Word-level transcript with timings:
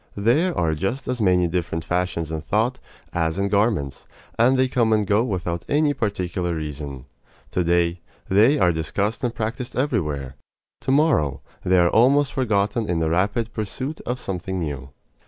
There 0.17 0.57
are 0.57 0.73
just 0.73 1.07
as 1.07 1.21
many 1.21 1.47
different 1.47 1.85
fashions 1.85 2.31
in 2.31 2.41
thought 2.41 2.79
as 3.13 3.37
in 3.37 3.49
garments, 3.49 4.07
and 4.35 4.57
they 4.57 4.67
come 4.67 4.91
and 4.93 5.05
go 5.05 5.23
without 5.23 5.63
any 5.69 5.93
particular 5.93 6.55
reason. 6.55 7.05
To 7.51 7.63
day, 7.63 8.01
they 8.27 8.57
are 8.57 8.71
discussed 8.71 9.23
and 9.23 9.31
practised 9.35 9.75
everywhere. 9.75 10.37
To 10.79 10.91
morrow, 10.91 11.41
they 11.63 11.77
are 11.77 11.89
almost 11.89 12.33
forgotten 12.33 12.89
in 12.89 12.97
the 12.97 13.11
rapid 13.11 13.53
pursuit 13.53 14.01
of 14.07 14.19
something 14.19 14.57
new. 14.57 14.89